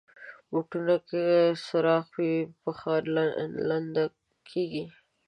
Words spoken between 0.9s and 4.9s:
که سوراخ وي، پښه لنده کېږي.